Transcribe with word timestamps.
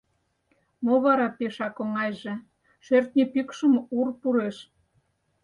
«Мо 0.85 0.93
вара 1.03 1.27
пешак 1.37 1.75
оҥайже 1.83 2.33
Шӧртньӧ 2.85 3.23
пӱкшым 3.33 3.73
ур 3.97 4.07
пуреш! 4.19 4.57